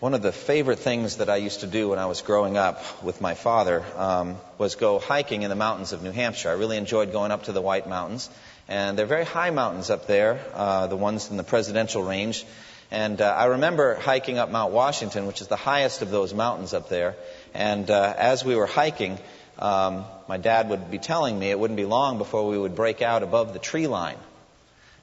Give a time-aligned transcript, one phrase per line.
[0.00, 3.02] One of the favorite things that I used to do when I was growing up
[3.02, 6.50] with my father um, was go hiking in the mountains of New Hampshire.
[6.50, 8.30] I really enjoyed going up to the White Mountains,
[8.68, 12.46] and they're very high mountains up there, uh, the ones in the presidential range.
[12.92, 16.74] And uh, I remember hiking up Mount Washington, which is the highest of those mountains
[16.74, 17.16] up there.
[17.52, 19.18] And uh, as we were hiking,
[19.58, 23.02] um, my dad would be telling me it wouldn't be long before we would break
[23.02, 24.18] out above the tree line.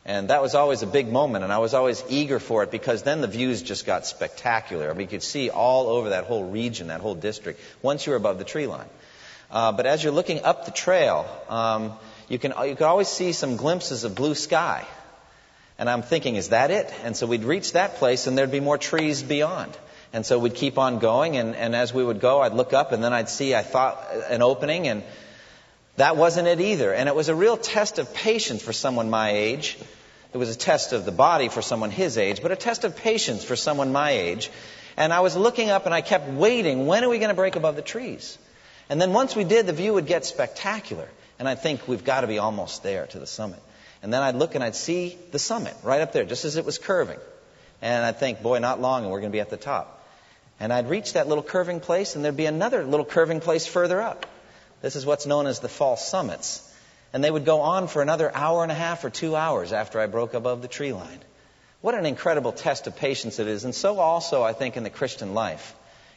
[0.07, 3.01] And that was always a big moment, and I was always eager for it because
[3.01, 4.89] then the views just got spectacular.
[4.89, 8.11] I mean, you could see all over that whole region, that whole district, once you
[8.11, 8.87] were above the tree line.
[9.49, 11.93] Uh, but as you're looking up the trail, um,
[12.29, 14.85] you can you can always see some glimpses of blue sky.
[15.77, 16.93] And I'm thinking, is that it?
[17.03, 19.75] And so we'd reach that place, and there'd be more trees beyond.
[20.13, 22.91] And so we'd keep on going, and, and as we would go, I'd look up,
[22.91, 25.03] and then I'd see, I thought, an opening, and
[25.97, 26.93] that wasn't it either.
[26.93, 29.77] And it was a real test of patience for someone my age.
[30.33, 32.97] It was a test of the body for someone his age, but a test of
[32.97, 34.51] patience for someone my age.
[34.97, 36.87] And I was looking up and I kept waiting.
[36.87, 38.37] When are we going to break above the trees?
[38.89, 41.07] And then once we did, the view would get spectacular.
[41.39, 43.61] And I'd think we've got to be almost there to the summit.
[44.03, 46.65] And then I'd look and I'd see the summit right up there, just as it
[46.65, 47.19] was curving.
[47.81, 50.05] And I'd think, boy, not long and we're going to be at the top.
[50.59, 54.01] And I'd reach that little curving place and there'd be another little curving place further
[54.01, 54.25] up.
[54.85, 56.61] This is what's known as the false summits.
[57.11, 59.99] And they would go on for another hour and a half or two hours after
[59.99, 61.21] I broke above the tree line.
[61.81, 63.63] What an incredible test of patience it is.
[63.63, 65.73] And so also, I think, in the Christian life.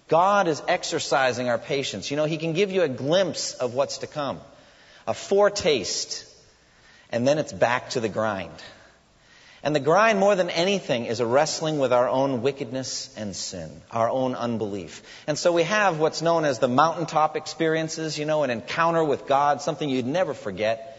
[0.09, 2.11] God is exercising our patience.
[2.11, 4.39] You know, He can give you a glimpse of what's to come,
[5.07, 6.27] a foretaste,
[7.11, 8.63] and then it's back to the grind.
[9.63, 13.71] And the grind, more than anything, is a wrestling with our own wickedness and sin,
[13.91, 15.03] our own unbelief.
[15.27, 19.27] And so we have what's known as the mountaintop experiences, you know, an encounter with
[19.27, 20.97] God, something you'd never forget.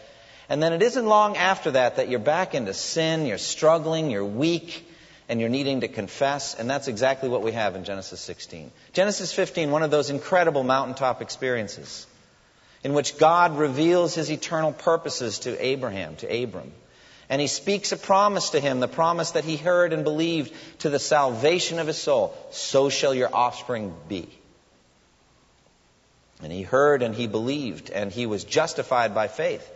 [0.50, 4.24] And then it isn't long after that that you're back into sin, you're struggling, you're
[4.24, 4.86] weak,
[5.28, 6.54] and you're needing to confess.
[6.54, 8.72] And that's exactly what we have in Genesis 16.
[8.92, 12.06] Genesis 15, one of those incredible mountaintop experiences
[12.82, 16.72] in which God reveals his eternal purposes to Abraham, to Abram.
[17.30, 20.90] And he speaks a promise to him, the promise that he heard and believed to
[20.90, 22.36] the salvation of his soul.
[22.50, 24.28] So shall your offspring be.
[26.42, 29.70] And he heard and he believed, and he was justified by faith.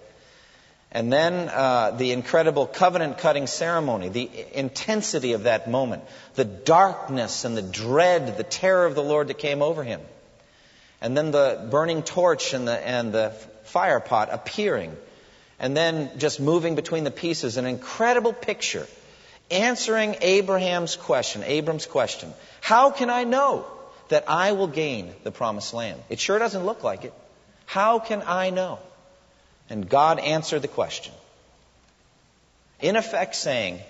[0.91, 6.03] And then uh, the incredible covenant cutting ceremony, the intensity of that moment,
[6.35, 10.01] the darkness and the dread, the terror of the Lord that came over him.
[11.01, 13.31] And then the burning torch and the, and the
[13.65, 14.97] fire pot appearing
[15.65, 18.87] and then just moving between the pieces, an incredible picture
[19.51, 22.35] answering Abraham's question, Abram's question.
[22.61, 23.65] How can I know
[24.11, 26.03] that I will gain the promised land?
[26.11, 27.15] It sure doesn't look like it.
[27.65, 28.79] How can I know?
[29.71, 31.15] And God answered the question.
[32.83, 33.81] In effect, saying,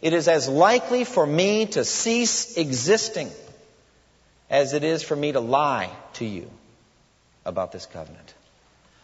[0.00, 3.30] It is as likely for me to cease existing
[4.50, 6.50] as it is for me to lie to you
[7.44, 8.34] about this covenant.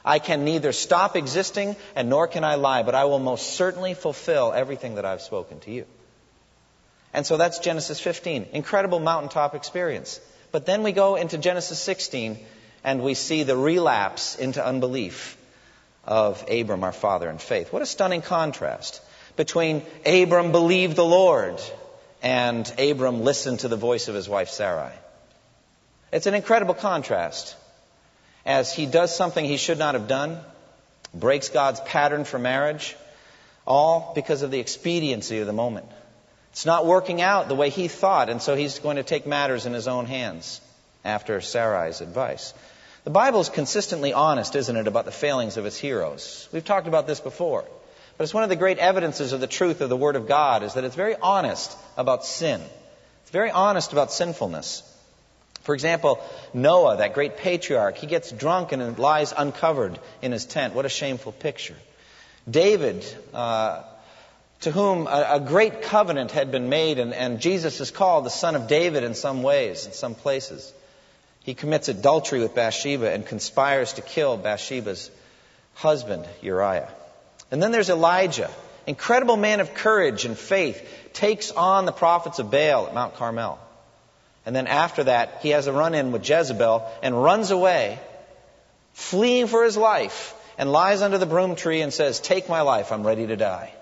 [0.08, 3.92] I can neither stop existing and nor can I lie, but I will most certainly
[3.92, 5.84] fulfill everything that I've spoken to you.
[7.12, 8.46] And so that's Genesis 15.
[8.54, 10.18] Incredible mountaintop experience.
[10.50, 12.38] But then we go into Genesis 16
[12.84, 15.36] and we see the relapse into unbelief
[16.06, 17.70] of Abram, our father in faith.
[17.70, 19.02] What a stunning contrast
[19.36, 21.60] between Abram believed the Lord
[22.22, 24.92] and Abram listened to the voice of his wife Sarai.
[26.12, 27.56] It's an incredible contrast
[28.44, 30.40] as he does something he should not have done,
[31.14, 32.96] breaks God's pattern for marriage,
[33.66, 35.86] all because of the expediency of the moment.
[36.52, 39.66] It's not working out the way he thought, and so he's going to take matters
[39.66, 40.60] in his own hands
[41.04, 42.54] after Sarai's advice.
[43.04, 46.48] The Bible is consistently honest, isn't it, about the failings of its heroes?
[46.52, 47.64] We've talked about this before.
[48.16, 50.64] But it's one of the great evidences of the truth of the Word of God
[50.64, 52.60] is that it's very honest about sin.
[53.22, 54.82] It's very honest about sinfulness.
[55.68, 56.18] For example,
[56.54, 60.72] Noah, that great patriarch, he gets drunk and lies uncovered in his tent.
[60.72, 61.76] What a shameful picture.
[62.50, 63.04] David,
[63.34, 63.82] uh,
[64.62, 68.30] to whom a, a, great covenant had been made, and, and Jesus is called the
[68.30, 70.72] son of David in some ways, in some places.
[71.44, 75.10] He commits adultery with Bathsheba and conspires to kill Bathsheba's
[75.74, 76.88] husband, Uriah.
[77.50, 78.50] And then there's Elijah,
[78.86, 80.82] incredible man of courage and faith,
[81.12, 83.58] takes on the prophets of Baal at Mount Carmel.
[84.48, 87.98] And then after that, he has a run in with Jezebel and runs away
[88.94, 92.90] fleeing for his life, and lies under the broom tree and says, Take my life,
[92.90, 93.74] I'm ready to die.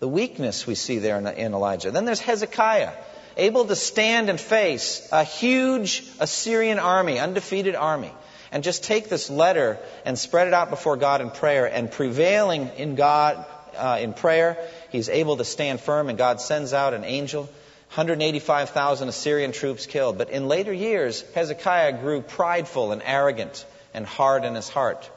[0.00, 1.92] The weakness we see there in Elijah.
[1.92, 2.90] Then there's Hezekiah,
[3.36, 8.10] able to stand and face a huge Assyrian army, undefeated army,
[8.50, 12.68] and just take this letter and spread it out before God in prayer, and prevailing
[12.78, 13.46] in God
[13.76, 14.58] uh, in prayer,
[14.90, 17.48] he's able to stand firm, and God sends out an angel
[17.88, 20.18] 185,000 Assyrian troops killed.
[20.18, 23.64] But in later years, Hezekiah grew prideful and arrogant
[23.94, 25.10] and hard in his heart.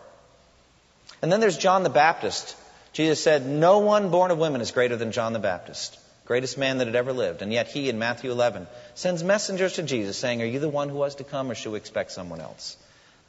[1.21, 2.55] And then there's John the Baptist.
[2.93, 6.77] Jesus said, No one born of women is greater than John the Baptist, greatest man
[6.77, 7.41] that had ever lived.
[7.41, 10.87] And yet he, in Matthew 11, sends messengers to Jesus saying, Are you the one
[10.87, 12.77] who was to come, or should we expect someone else?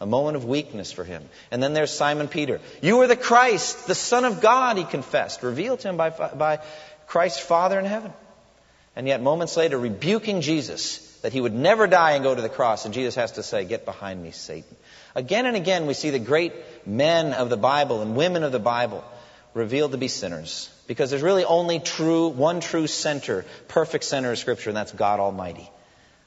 [0.00, 1.28] A moment of weakness for him.
[1.50, 2.60] And then there's Simon Peter.
[2.80, 6.60] You are the Christ, the Son of God, he confessed, revealed to him by, by
[7.06, 8.12] Christ's Father in heaven.
[8.94, 12.48] And yet, moments later, rebuking Jesus that he would never die and go to the
[12.48, 12.84] cross.
[12.84, 14.76] And Jesus has to say, Get behind me, Satan.
[15.14, 16.52] Again and again, we see the great
[16.86, 19.04] men of the Bible and women of the Bible
[19.54, 20.68] revealed to be sinners.
[20.86, 25.20] Because there's really only true, one true center, perfect center of Scripture, and that's God
[25.20, 25.70] Almighty.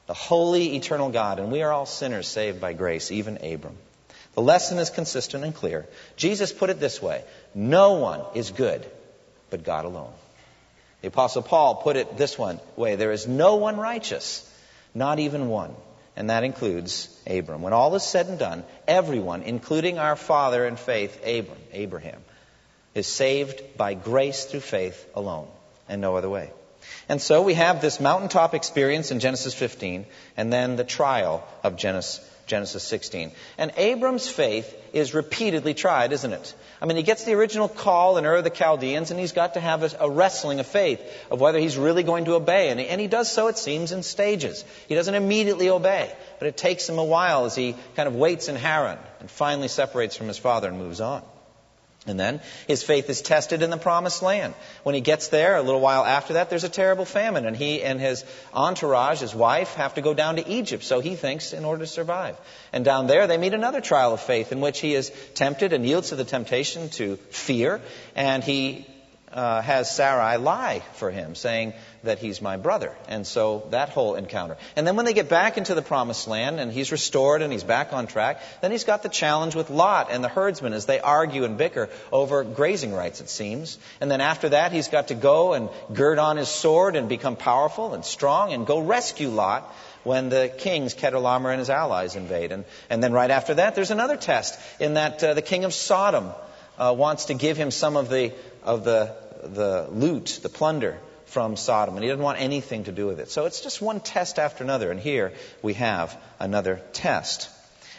[0.06, 1.38] The holy, eternal God.
[1.38, 3.76] And we are all sinners saved by grace, even Abram.
[4.34, 5.86] The lesson is consistent and clear.
[6.16, 7.22] Jesus put it this way
[7.54, 8.86] No one is good
[9.50, 10.12] but God alone.
[11.06, 14.44] The Apostle Paul put it this one way there is no one righteous,
[14.92, 15.72] not even one.
[16.16, 17.62] And that includes Abram.
[17.62, 22.24] When all is said and done, everyone, including our father in faith, Abram, Abraham,
[22.96, 25.46] is saved by grace through faith alone
[25.88, 26.50] and no other way.
[27.08, 30.06] And so we have this mountaintop experience in Genesis 15
[30.36, 33.32] and then the trial of Genesis Genesis 16.
[33.58, 36.54] And Abram's faith is repeatedly tried, isn't it?
[36.80, 39.54] I mean, he gets the original call in Ur of the Chaldeans, and he's got
[39.54, 41.00] to have a, a wrestling of faith
[41.30, 42.68] of whether he's really going to obey.
[42.70, 44.64] And and he does so, it seems, in stages.
[44.88, 48.48] He doesn't immediately obey, but it takes him a while as he kind of waits
[48.48, 51.22] in Haran and finally separates from his father and moves on.
[52.06, 54.54] And then his faith is tested in the promised land.
[54.82, 57.82] When he gets there, a little while after that, there's a terrible famine, and he
[57.82, 58.24] and his
[58.54, 61.90] entourage, his wife, have to go down to Egypt, so he thinks, in order to
[61.90, 62.36] survive.
[62.72, 65.84] And down there, they meet another trial of faith in which he is tempted and
[65.84, 67.80] yields to the temptation to fear,
[68.14, 68.86] and he
[69.32, 71.74] uh, has Sarai lie for him, saying
[72.06, 72.92] that he's my brother.
[73.08, 74.56] And so that whole encounter.
[74.74, 77.62] And then when they get back into the promised land and he's restored and he's
[77.62, 80.98] back on track, then he's got the challenge with Lot and the herdsmen as they
[80.98, 83.78] argue and bicker over grazing rights, it seems.
[84.00, 87.36] And then after that, he's got to go and gird on his sword and become
[87.36, 89.62] powerful and strong and go rescue Lot
[90.04, 92.52] when the kings, Chedorlaomer and his allies, invade.
[92.52, 95.74] And, and then right after that, there's another test in that uh, the king of
[95.74, 96.30] Sodom
[96.78, 98.32] uh, wants to give him some of the,
[98.62, 103.06] of the, the loot, the plunder from Sodom, and he doesn't want anything to do
[103.06, 103.30] with it.
[103.30, 105.32] So it's just one test after another, and here
[105.62, 107.50] we have another test.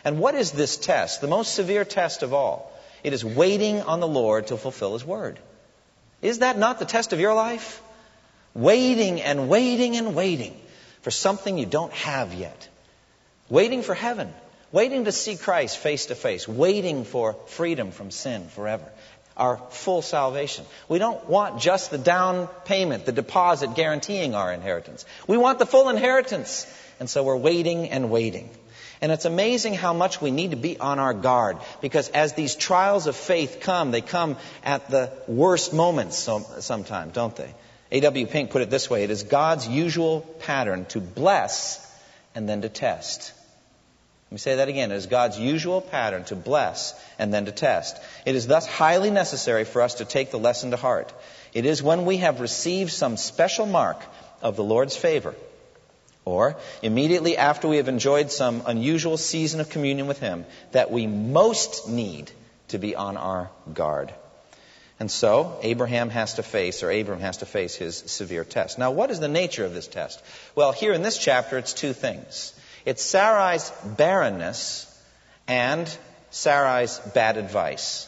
[0.04, 1.22] And what is this test?
[1.22, 2.72] The most severe test of all.
[3.04, 5.38] It is waiting on the Lord to fulfill His word.
[6.22, 7.82] Is that not the test of your life?
[8.54, 10.60] Waiting and waiting and waiting
[11.02, 12.68] for something you don't have yet.
[13.50, 14.34] Waiting for heaven.
[14.72, 16.48] Waiting to see Christ face to face.
[16.48, 18.90] Waiting for freedom from sin forever
[19.38, 20.66] our full salvation.
[20.90, 25.06] We don't want just the down payment, the deposit guaranteeing our inheritance.
[25.28, 26.66] We want the full inheritance.
[27.00, 28.50] And so we're waiting and waiting.
[29.00, 32.56] And it's amazing how much we need to be on our guard because as these
[32.56, 37.54] trials of faith come, they come at the worst moments sometimes, don't they?
[37.92, 38.26] A.W.
[38.26, 41.84] Pink put it this way it is God's usual pattern to bless
[42.34, 43.34] and then to test.
[44.28, 44.92] Let me say that again.
[44.92, 47.98] It is God's usual pattern to bless and then to test.
[48.26, 51.14] It is thus highly necessary for us to take the lesson to heart.
[51.54, 54.04] It is when we have received some special mark
[54.42, 55.34] of the Lord's favor,
[56.26, 61.08] or immediately after we have enjoyed some unusual season of communion with Him, that we
[61.08, 62.30] most need
[62.68, 64.14] to be on our guard.
[65.00, 68.78] And so, Abraham has to face, or Abram has to face his severe test.
[68.78, 70.22] Now, what is the nature of this test?
[70.56, 72.52] Well, here in this chapter, it's two things.
[72.88, 74.86] It's Sarai's barrenness
[75.46, 75.94] and
[76.32, 78.08] Sarai's bad advice.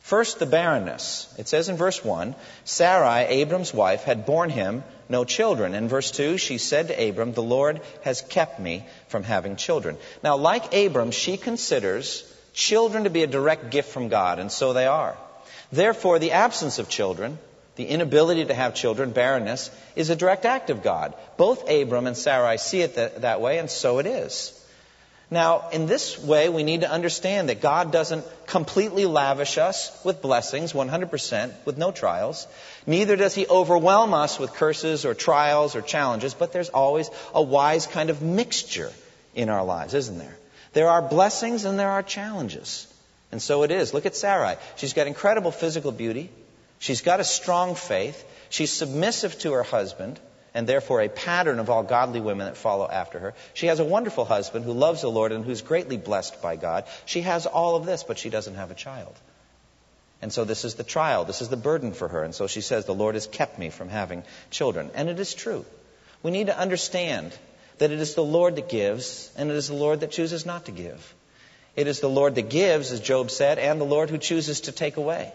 [0.00, 1.32] First, the barrenness.
[1.38, 2.34] It says in verse 1
[2.64, 5.76] Sarai, Abram's wife, had borne him no children.
[5.76, 9.98] In verse 2, she said to Abram, The Lord has kept me from having children.
[10.24, 14.72] Now, like Abram, she considers children to be a direct gift from God, and so
[14.72, 15.16] they are.
[15.70, 17.38] Therefore, the absence of children
[17.80, 21.14] the inability to have children, barrenness, is a direct act of God.
[21.38, 24.54] Both Abram and Sarai see it that, that way, and so it is.
[25.30, 30.20] Now, in this way, we need to understand that God doesn't completely lavish us with
[30.20, 32.46] blessings, 100%, with no trials.
[32.86, 37.40] Neither does He overwhelm us with curses or trials or challenges, but there's always a
[37.40, 38.92] wise kind of mixture
[39.34, 40.36] in our lives, isn't there?
[40.74, 42.86] There are blessings and there are challenges.
[43.32, 43.94] And so it is.
[43.94, 44.56] Look at Sarai.
[44.76, 46.30] She's got incredible physical beauty.
[46.80, 48.24] She's got a strong faith.
[48.48, 50.18] She's submissive to her husband
[50.54, 53.34] and therefore a pattern of all godly women that follow after her.
[53.54, 56.84] She has a wonderful husband who loves the Lord and who's greatly blessed by God.
[57.04, 59.14] She has all of this, but she doesn't have a child.
[60.22, 61.24] And so this is the trial.
[61.24, 62.24] This is the burden for her.
[62.24, 64.90] And so she says, The Lord has kept me from having children.
[64.94, 65.64] And it is true.
[66.22, 67.36] We need to understand
[67.78, 70.66] that it is the Lord that gives, and it is the Lord that chooses not
[70.66, 71.14] to give.
[71.76, 74.72] It is the Lord that gives, as Job said, and the Lord who chooses to
[74.72, 75.32] take away.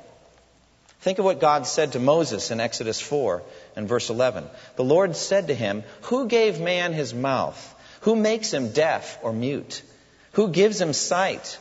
[1.06, 3.44] Think of what God said to Moses in Exodus 4
[3.76, 4.44] and verse 11.
[4.76, 7.76] The Lord said to him, Who gave man his mouth?
[8.02, 9.84] Who makes him deaf or mute?
[10.32, 11.60] Who gives him sight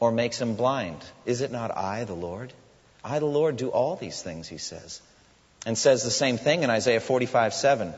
[0.00, 1.04] or makes him blind?
[1.26, 2.54] Is it not I, the Lord?
[3.04, 5.02] I, the Lord, do all these things, he says.
[5.66, 7.92] And says the same thing in Isaiah 45 7.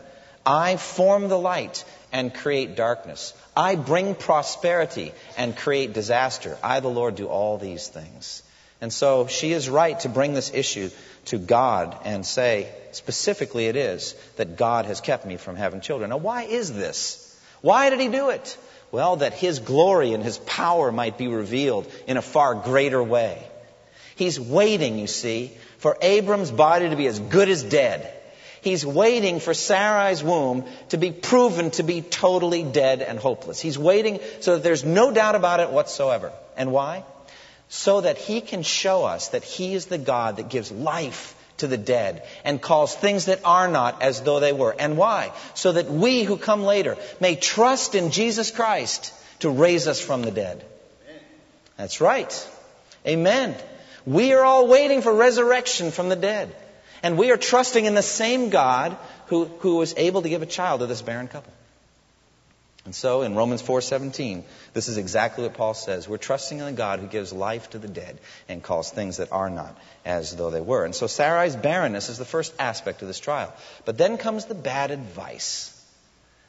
[0.44, 3.32] I form the light and create darkness.
[3.56, 6.58] I bring prosperity and create disaster.
[6.64, 8.42] I, the Lord, do all these things.
[8.80, 10.90] And so she is right to bring this issue
[11.26, 16.10] to God and say, specifically, it is that God has kept me from having children.
[16.10, 17.26] Now, why is this?
[17.60, 18.56] Why did he do it?
[18.90, 23.46] Well, that his glory and his power might be revealed in a far greater way.
[24.16, 28.12] He's waiting, you see, for Abram's body to be as good as dead.
[28.62, 33.60] He's waiting for Sarai's womb to be proven to be totally dead and hopeless.
[33.60, 36.32] He's waiting so that there's no doubt about it whatsoever.
[36.56, 37.04] And why?
[37.70, 41.68] So that he can show us that he is the God that gives life to
[41.68, 44.74] the dead and calls things that are not as though they were.
[44.76, 45.32] And why?
[45.54, 50.22] So that we who come later may trust in Jesus Christ to raise us from
[50.22, 50.64] the dead.
[51.76, 52.48] That's right.
[53.06, 53.54] Amen.
[54.04, 56.54] We are all waiting for resurrection from the dead.
[57.04, 58.96] And we are trusting in the same God
[59.26, 61.52] who, who was able to give a child to this barren couple.
[62.84, 66.08] And so in Romans 4:17, this is exactly what Paul says.
[66.08, 68.18] We're trusting in the God who gives life to the dead
[68.48, 70.84] and calls things that are not as though they were.
[70.84, 73.52] And so Sarai's barrenness is the first aspect of this trial.
[73.84, 75.76] But then comes the bad advice.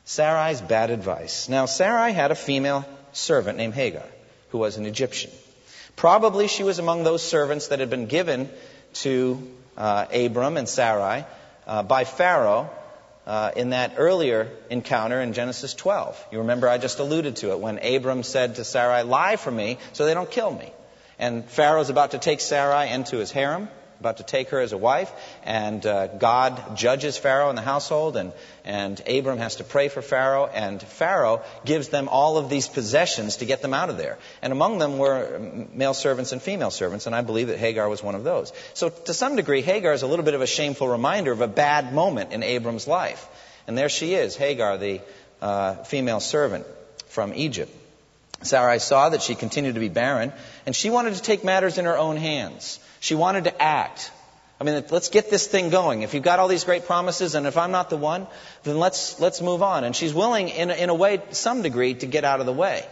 [0.05, 1.49] Sarai's bad advice.
[1.49, 4.07] Now Sarai had a female servant named Hagar,
[4.49, 5.31] who was an Egyptian.
[5.97, 8.49] Probably she was among those servants that had been given
[8.93, 11.25] to uh, Abram and Sarai
[11.67, 12.69] uh, by Pharaoh
[13.25, 16.27] uh, in that earlier encounter in Genesis 12.
[16.31, 19.77] You remember I just alluded to it when Abram said to Sarai, Lie for me
[19.93, 20.71] so they don't kill me.
[21.19, 23.69] And Pharaoh's about to take Sarai into his harem,
[24.01, 25.11] about to take her as a wife,
[25.43, 28.33] and uh, God judges Pharaoh in the household, and,
[28.65, 33.37] and Abram has to pray for Pharaoh, and Pharaoh gives them all of these possessions
[33.37, 34.17] to get them out of there.
[34.41, 35.39] And among them were
[35.71, 38.51] male servants and female servants, and I believe that Hagar was one of those.
[38.73, 41.47] So to some degree, Hagar is a little bit of a shameful reminder of a
[41.47, 43.27] bad moment in Abram's life.
[43.67, 45.01] And there she is, Hagar, the
[45.43, 46.65] uh, female servant
[47.05, 47.71] from Egypt.
[48.43, 50.33] Sarai saw that she continued to be barren,
[50.65, 52.79] and she wanted to take matters in her own hands.
[52.99, 54.11] She wanted to act.
[54.59, 56.03] I mean, let's get this thing going.
[56.03, 58.27] If you've got all these great promises, and if I'm not the one,
[58.63, 59.83] then let's let's move on.
[59.83, 62.85] And she's willing, in in a way, some degree, to get out of the way.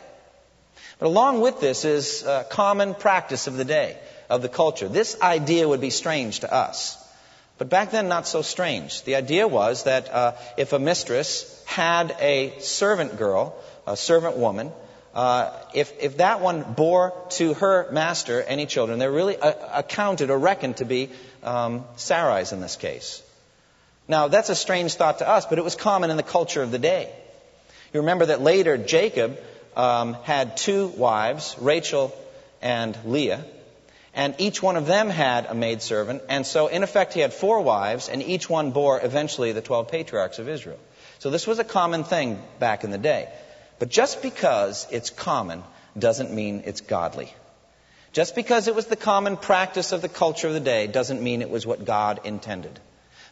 [0.98, 3.98] But along with this is a common practice of the day,
[4.30, 4.90] of the culture.
[4.90, 6.98] This idea would be strange to us.
[7.60, 9.04] But back then, not so strange.
[9.04, 14.72] The idea was that uh, if a mistress had a servant girl, a servant woman,
[15.14, 20.30] uh, if, if that one bore to her master any children, they're really uh, accounted
[20.30, 21.10] or reckoned to be
[21.44, 23.24] um, Sarai's in this case.
[24.08, 26.72] Now, that's a strange thought to us, but it was common in the culture of
[26.72, 27.12] the day.
[27.94, 29.40] You remember that later Jacob
[29.76, 32.16] um, had two wives, Rachel
[32.62, 33.44] and Leah,
[34.14, 37.62] and each one of them had a maidservant, and so in effect he had four
[37.62, 40.80] wives, and each one bore eventually the 12 patriarchs of Israel.
[41.20, 43.30] So this was a common thing back in the day.
[43.80, 45.64] But just because it's common
[45.98, 47.34] doesn't mean it's godly.
[48.12, 51.42] Just because it was the common practice of the culture of the day doesn't mean
[51.42, 52.80] it was what God intended.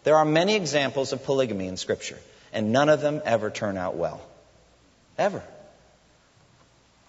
[0.04, 2.18] There are many examples of polygamy in Scripture,
[2.54, 4.22] and none of them ever turn out well.
[5.18, 5.44] Ever.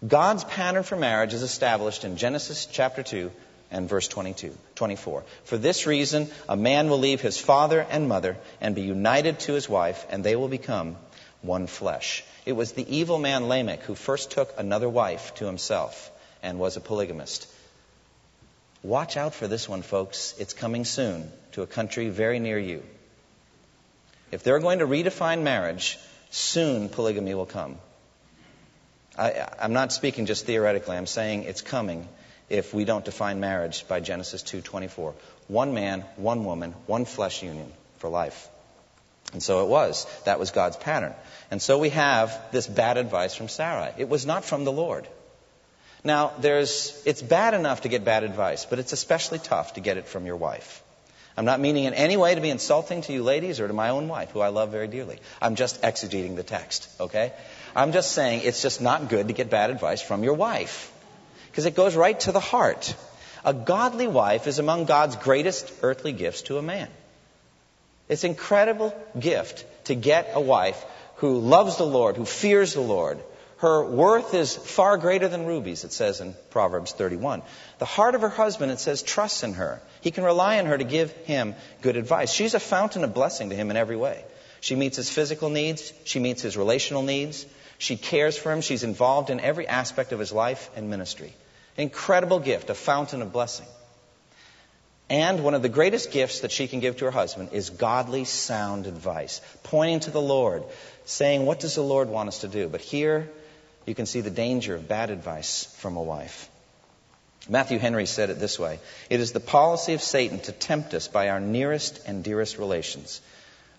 [0.07, 3.31] God's pattern for marriage is established in Genesis chapter 2
[3.71, 5.25] and verse 22, 24.
[5.45, 9.53] For this reason, a man will leave his father and mother and be united to
[9.53, 10.97] his wife, and they will become
[11.43, 12.25] one flesh.
[12.47, 16.11] It was the evil man Lamech who first took another wife to himself
[16.43, 17.49] and was a polygamist.
[18.83, 20.35] Watch out for this one, folks.
[20.39, 22.83] It's coming soon to a country very near you.
[24.31, 25.99] If they're going to redefine marriage,
[26.31, 27.79] soon polygamy will come.
[29.17, 30.97] I, am not speaking just theoretically.
[30.97, 32.09] I'm saying it's coming
[32.49, 35.15] if we don't define marriage by Genesis 2:24.
[35.49, 38.49] One man, one woman, one flesh union for life.
[39.33, 40.07] And so it was.
[40.25, 41.15] That was God's pattern.
[41.51, 43.93] And so we have this bad advice from Sarai.
[43.99, 45.07] It was not from the Lord.
[46.05, 49.97] Now, there's, it's bad enough to get bad advice, but it's especially tough to get
[49.97, 50.83] it from your wife.
[51.37, 53.91] I'm not meaning in any way to be insulting to you ladies or to my
[53.91, 55.19] own wife, who I love very dearly.
[55.41, 57.33] I'm just exegeting the text, okay?
[57.77, 60.93] I'm just saying it's just not good to get bad advice from your wife
[61.51, 62.95] because it goes right to the heart.
[63.45, 66.89] A godly wife is among God's greatest earthly gifts to a man.
[68.09, 70.83] It's an incredible gift to get a wife
[71.17, 73.19] who loves the Lord, who fears the Lord.
[73.59, 77.43] Her worth is far greater than rubies, it says in Proverbs 31.
[77.79, 79.83] The heart of her husband, it says, trusts in her.
[80.01, 82.33] He can rely on her to give him good advice.
[82.33, 84.25] She's a fountain of blessing to him in every way.
[84.61, 87.47] She meets his physical needs, she meets his relational needs,
[87.79, 91.33] she cares for him, she's involved in every aspect of his life and ministry.
[91.77, 93.67] Incredible gift, a fountain of blessing.
[95.11, 98.25] And one of the greatest gifts that she can give to her husband is godly,
[98.25, 100.65] sound advice, pointing to the Lord,
[101.07, 102.69] saying, What does the Lord want us to do?
[102.69, 103.29] But here
[103.87, 106.51] you can see the danger of bad advice from a wife.
[107.49, 111.09] Matthew Henry said it this way It is the policy of Satan to tempt us
[111.09, 113.23] by our nearest and dearest relations,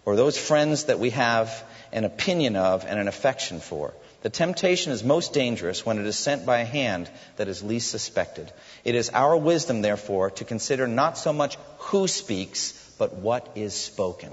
[0.06, 3.94] or those friends that we have an opinion of and an affection for.
[4.22, 7.90] The temptation is most dangerous when it is sent by a hand that is least
[7.90, 8.52] suspected.
[8.84, 13.74] It is our wisdom, therefore, to consider not so much who speaks, but what is
[13.74, 14.32] spoken.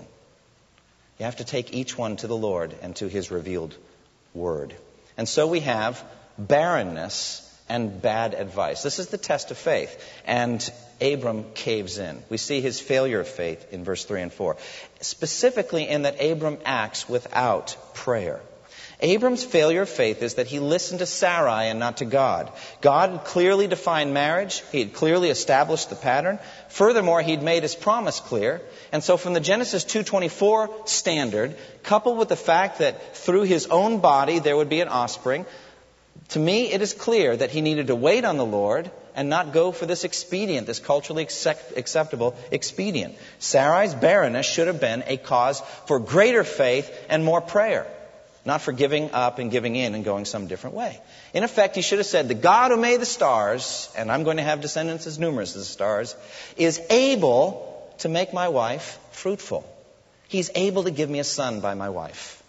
[1.19, 3.77] You have to take each one to the Lord and to his revealed
[4.35, 4.75] word.
[5.17, 6.03] And so we have
[6.37, 8.83] barrenness and bad advice.
[8.83, 10.03] This is the test of faith.
[10.27, 10.69] And
[11.01, 12.23] Abram caves in.
[12.29, 14.57] We see his failure of faith in verse 3 and 4.
[15.01, 18.41] Specifically, in that Abram acts without prayer.
[19.01, 22.51] Abram's failure of faith is that he listened to Sarai and not to God.
[22.81, 24.63] God had clearly defined marriage.
[24.73, 26.39] He had clearly established the pattern.
[26.69, 28.63] Furthermore, he'd made his promise clear.
[28.93, 34.01] And so from the Genesis 2.24 standard, coupled with the fact that through his own
[34.01, 35.45] body there would be an offspring,
[36.31, 39.53] to me it is clear that he needed to wait on the Lord and not
[39.53, 43.15] go for this expedient, this culturally accept, acceptable expedient.
[43.41, 47.87] Sarai's barrenness should have been a cause for greater faith and more prayer
[48.47, 50.99] not for giving up and giving in and going some different way.
[51.35, 54.37] In effect, he should have said, The God who made the stars, and I'm going
[54.39, 56.17] to have descendants as numerous as the stars,
[56.57, 59.69] is able to make my wife fruitful.
[60.29, 62.43] He's able to give me a son by my wife.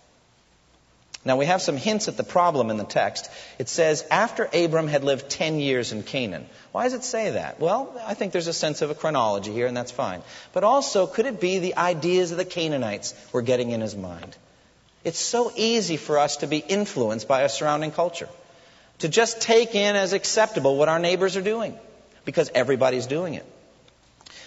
[1.25, 3.29] Now, we have some hints at the problem in the text.
[3.60, 6.47] It says, after Abram had lived 10 years in Canaan.
[6.71, 7.60] Why does it say that?
[7.60, 10.21] Well, I think there's a sense of a chronology here, and that's fine.
[10.53, 14.38] But also, could it be the ideas of the Canaanites were getting in his mind?
[15.08, 18.28] It's so easy for us to be influenced by our surrounding culture,
[19.00, 21.80] to just take in as acceptable what our neighbors are doing,
[22.26, 23.46] because everybody's doing it.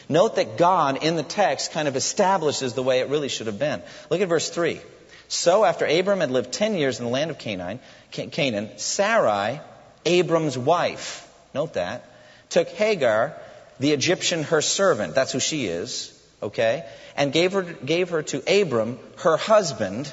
[0.06, 3.58] Note that God in the text kind of establishes the way it really should have
[3.58, 3.80] been.
[4.10, 4.82] Look at verse 3.
[5.28, 9.62] So after Abram had lived 10 years in the land of Canaan, Canaan, Sarai,
[10.04, 12.04] Abram's wife, note that,
[12.50, 13.34] took Hagar,
[13.78, 16.84] the Egyptian, her servant, that's who she is, okay,
[17.16, 20.12] and gave her, gave her to Abram, her husband,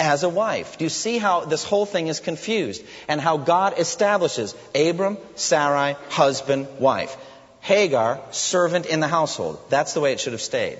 [0.00, 0.78] as a wife.
[0.78, 2.82] Do you see how this whole thing is confused?
[3.06, 7.16] And how God establishes Abram, Sarai, husband, wife.
[7.60, 9.60] Hagar, servant in the household.
[9.68, 10.78] That's the way it should have stayed.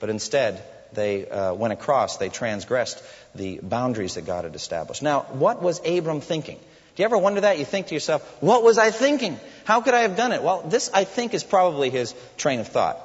[0.00, 3.02] But instead, they uh, went across, they transgressed
[3.34, 5.02] the boundaries that God had established.
[5.02, 6.56] Now, what was Abram thinking?
[6.56, 7.58] Do you ever wonder that?
[7.58, 9.38] You think to yourself, what was I thinking?
[9.64, 10.42] How could I have done it?
[10.42, 13.03] Well, this, I think, is probably his train of thought.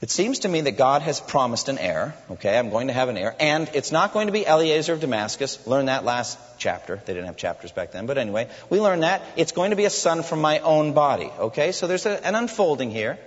[0.00, 2.14] It seems to me that God has promised an heir.
[2.30, 3.34] Okay, I'm going to have an heir.
[3.40, 5.66] And it's not going to be Eliezer of Damascus.
[5.66, 7.02] Learned that last chapter.
[7.04, 8.06] They didn't have chapters back then.
[8.06, 9.22] But anyway, we learned that.
[9.36, 11.30] It's going to be a son from my own body.
[11.38, 13.18] Okay, so there's a, an unfolding here.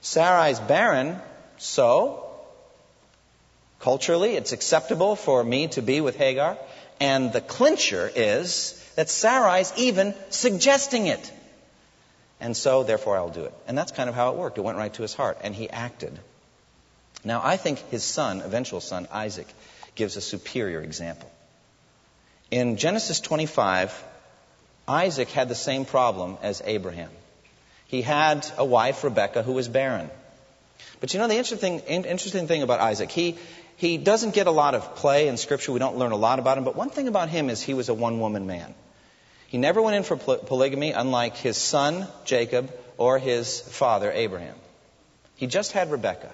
[0.00, 1.18] Sarai's barren,
[1.58, 2.30] so
[3.80, 6.56] culturally it's acceptable for me to be with Hagar.
[7.00, 11.32] And the clincher is that Sarai's even suggesting it.
[12.40, 13.54] And so, therefore, I'll do it.
[13.66, 14.58] And that's kind of how it worked.
[14.58, 16.18] It went right to his heart, and he acted.
[17.24, 19.48] Now, I think his son, eventual son, Isaac,
[19.94, 21.30] gives a superior example.
[22.50, 24.04] In Genesis 25,
[24.86, 27.10] Isaac had the same problem as Abraham.
[27.86, 30.10] He had a wife, Rebekah, who was barren.
[31.00, 33.36] But you know the interesting, interesting thing about Isaac, he,
[33.76, 35.72] he doesn't get a lot of play in Scripture.
[35.72, 36.64] We don't learn a lot about him.
[36.64, 38.74] But one thing about him is he was a one woman man.
[39.48, 44.56] He never went in for polygamy, unlike his son, Jacob, or his father, Abraham.
[45.36, 46.32] He just had Rebekah.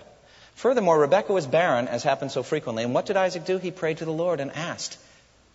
[0.55, 2.85] Furthermore, Rebekah was barren, as happened so frequently.
[2.85, 3.59] And what did Isaac do?
[3.59, 4.97] He prayed to the Lord and asked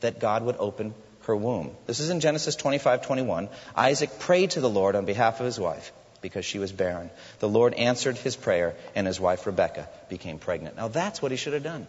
[0.02, 0.94] that God would open
[1.24, 1.76] her womb.
[1.86, 3.50] This is in Genesis 25:21.
[3.76, 5.92] Isaac prayed to the Lord on behalf of his wife
[6.22, 7.10] because she was barren.
[7.40, 10.78] The Lord answered his prayer, and his wife Rebekah became pregnant.
[10.78, 11.88] Now that's what he should have done.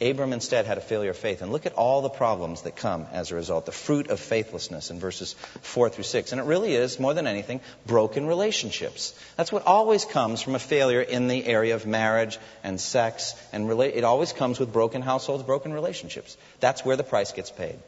[0.00, 1.40] Abram instead had a failure of faith.
[1.40, 3.64] And look at all the problems that come as a result.
[3.64, 6.32] The fruit of faithlessness in verses 4 through 6.
[6.32, 9.14] And it really is, more than anything, broken relationships.
[9.36, 13.34] That's what always comes from a failure in the area of marriage and sex.
[13.52, 16.36] And rela- it always comes with broken households, broken relationships.
[16.58, 17.78] That's where the price gets paid.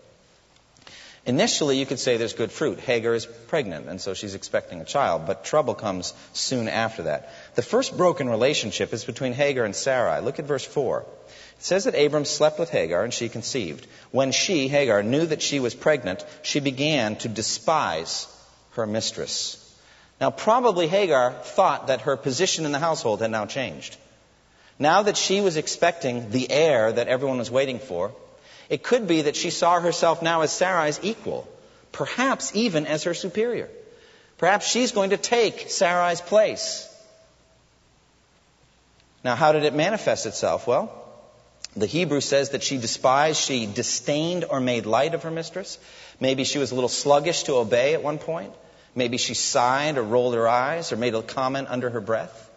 [1.27, 2.79] Initially, you could say there's good fruit.
[2.79, 7.35] Hagar is pregnant, and so she's expecting a child, but trouble comes soon after that.
[7.57, 10.21] The first broken relationship is between Hagar and Sarai.
[10.21, 11.05] Look at verse 4.
[11.59, 13.87] It says that Abram slept with Hagar and she conceived.
[14.11, 18.27] When she, Hagar, knew that she was pregnant, she began to despise
[18.73, 19.63] her mistress.
[20.21, 23.97] Now, probably Hagar thought that her position in the household had now changed.
[24.79, 28.13] Now that she was expecting the heir that everyone was waiting for,
[28.69, 31.49] it could be that she saw herself now as Sarai's equal,
[31.93, 33.71] perhaps even as her superior.
[34.39, 36.87] Perhaps she's going to take Sarai's place.
[39.25, 40.67] Now, how did it manifest itself?
[40.67, 41.06] Well,
[41.77, 45.79] the Hebrew says that she despised, she disdained or made light of her mistress.
[46.19, 48.53] Maybe she was a little sluggish to obey at one point.
[48.95, 52.51] Maybe she sighed or rolled her eyes or made a comment under her breath.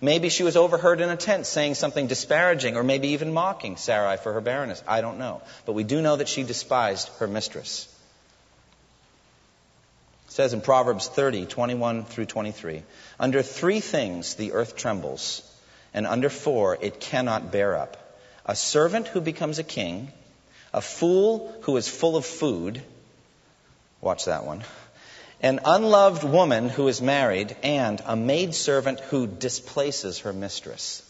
[0.00, 4.16] Maybe she was overheard in a tent saying something disparaging or maybe even mocking Sarai
[4.16, 4.82] for her barrenness.
[4.86, 5.42] I don't know.
[5.66, 7.88] But we do know that she despised her mistress.
[10.28, 12.82] It says in Proverbs 30, 21 through 23,
[13.18, 15.42] Under three things the earth trembles,
[15.92, 18.01] and under four it cannot bear up.
[18.46, 20.10] A servant who becomes a king,
[20.72, 22.82] a fool who is full of food,
[24.00, 24.62] watch that one,
[25.40, 31.02] an unloved woman who is married, and a maidservant who displaces her mistress.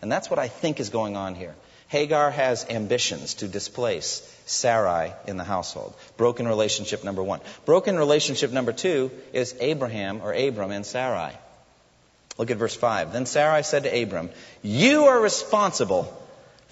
[0.00, 1.54] And that's what I think is going on here.
[1.88, 5.94] Hagar has ambitions to displace Sarai in the household.
[6.16, 7.40] Broken relationship number one.
[7.66, 11.32] Broken relationship number two is Abraham or Abram and Sarai.
[12.38, 13.12] Look at verse 5.
[13.12, 14.30] Then Sarai said to Abram,
[14.62, 16.04] You are responsible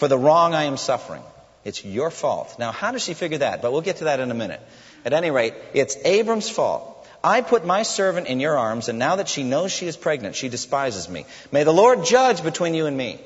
[0.01, 1.23] for the wrong I am suffering.
[1.63, 2.59] It's your fault.
[2.59, 3.61] Now, how does she figure that?
[3.61, 4.61] But we'll get to that in a minute.
[5.05, 7.07] At any rate, it's Abram's fault.
[7.23, 10.37] I put my servant in your arms, and now that she knows she is pregnant,
[10.37, 11.27] she despises me.
[11.53, 13.21] May the Lord judge between you and me.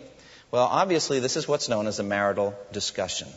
[0.51, 3.29] Well, obviously, this is what's known as a marital discussion.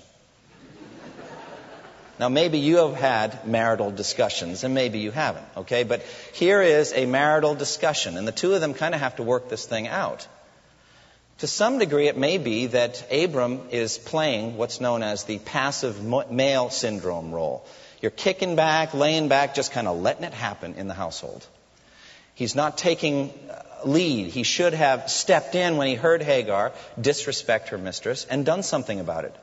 [2.20, 5.84] Now, maybe you have had marital discussions, and maybe you haven't, okay?
[5.84, 6.02] But
[6.34, 9.48] here is a marital discussion, and the two of them kind of have to work
[9.50, 10.28] this thing out.
[11.40, 16.04] To some degree, it may be that Abram is playing what's known as the passive
[16.32, 17.64] male syndrome role.
[18.02, 21.46] You're kicking back, laying back, just kind of letting it happen in the household.
[22.34, 24.28] He's not taking uh, lead.
[24.28, 29.00] He should have stepped in when he heard Hagar disrespect her mistress and done something
[29.00, 29.36] about it.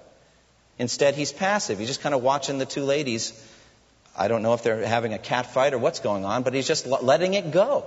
[0.79, 1.79] Instead, he's passive.
[1.79, 3.33] He's just kind of watching the two ladies.
[4.17, 6.67] I don't know if they're having a cat fight or what's going on, but he's
[6.67, 7.87] just letting it go.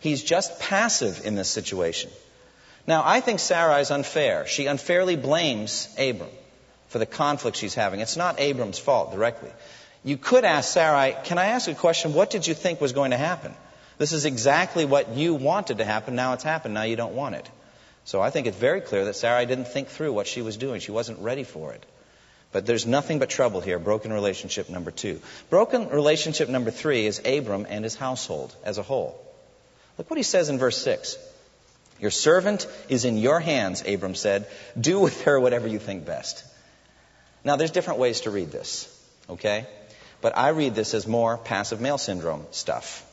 [0.00, 2.10] He's just passive in this situation.
[2.86, 4.46] Now, I think Sarai is unfair.
[4.46, 6.30] She unfairly blames Abram
[6.88, 8.00] for the conflict she's having.
[8.00, 9.50] It's not Abram's fault directly.
[10.04, 12.14] You could ask Sarai, Can I ask a question?
[12.14, 13.52] What did you think was going to happen?
[13.98, 16.14] This is exactly what you wanted to happen.
[16.14, 16.74] Now it's happened.
[16.74, 17.48] Now you don't want it.
[18.04, 20.80] So I think it's very clear that Sarai didn't think through what she was doing.
[20.80, 21.84] She wasn't ready for it.
[22.52, 23.80] But there's nothing but trouble here.
[23.80, 25.20] Broken relationship number two.
[25.50, 29.20] Broken relationship number three is Abram and his household as a whole.
[29.98, 31.18] Look what he says in verse 6.
[32.00, 34.46] Your servant is in your hands, Abram said.
[34.78, 36.44] Do with her whatever you think best.
[37.44, 38.88] Now, there's different ways to read this,
[39.30, 39.66] okay?
[40.20, 43.04] But I read this as more passive male syndrome stuff.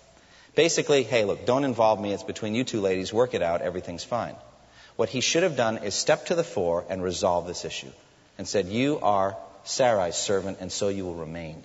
[0.55, 2.13] Basically, hey, look, don't involve me.
[2.13, 3.13] It's between you two ladies.
[3.13, 3.61] Work it out.
[3.61, 4.35] Everything's fine.
[4.95, 7.91] What he should have done is step to the fore and resolve this issue
[8.37, 11.63] and said, You are Sarai's servant, and so you will remain.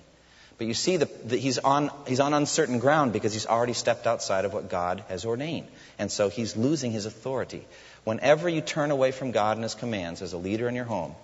[0.59, 4.43] But you see, the, he's, on, he's on uncertain ground because he's already stepped outside
[4.43, 5.67] of what God has ordained.
[5.97, 7.65] And so he's losing his authority.
[8.03, 11.15] Whenever you turn away from God and his commands as a leader in your home,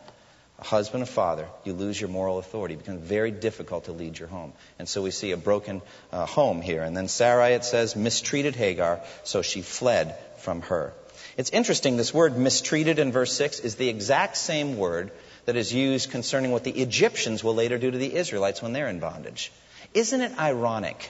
[0.58, 2.76] a husband, a father, you lose your moral authority.
[2.76, 4.54] It becomes very difficult to lead your home.
[4.80, 5.82] And so we see a broken
[6.13, 6.82] uh, home here.
[6.82, 10.93] And then Sarai, it says, mistreated Hagar, so she fled from her.
[11.36, 15.12] It's interesting, this word mistreated in verse 6 is the exact same word
[15.45, 18.88] that is used concerning what the Egyptians will later do to the Israelites when they're
[18.88, 19.51] in bondage.
[19.93, 21.10] Isn't it ironic?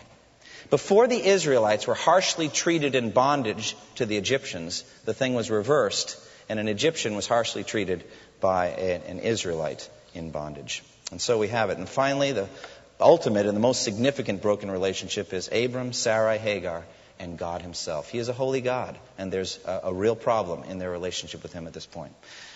[0.70, 6.18] Before the Israelites were harshly treated in bondage to the Egyptians, the thing was reversed,
[6.50, 8.04] and an Egyptian was harshly treated
[8.42, 10.84] by an Israelite in bondage.
[11.12, 11.78] And so we have it.
[11.78, 12.50] And finally, the
[13.00, 16.84] ultimate and the most significant broken relationship is Abram, Sarai, Hagar,
[17.20, 18.10] and God Himself.
[18.10, 21.54] He is a holy God, and there's a, a real problem in their relationship with
[21.54, 22.14] Him at this point.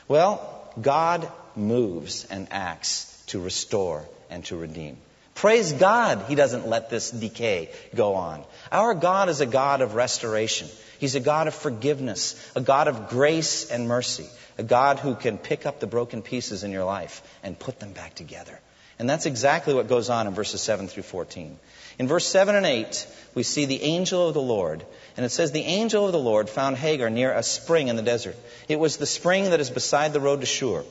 [0.07, 4.97] Well, God moves and acts to restore and to redeem.
[5.35, 8.43] Praise God, He doesn't let this decay go on.
[8.71, 10.67] Our God is a God of restoration.
[10.99, 14.27] He's a God of forgiveness, a God of grace and mercy,
[14.57, 17.93] a God who can pick up the broken pieces in your life and put them
[17.93, 18.59] back together.
[18.99, 21.57] And that's exactly what goes on in verses 7 through 14.
[21.99, 24.85] In verse 7 and 8, we see the angel of the Lord.
[25.17, 28.01] And it says, The angel of the Lord found Hagar near a spring in the
[28.01, 28.37] desert.
[28.69, 30.83] It was the spring that is beside the road to Shur.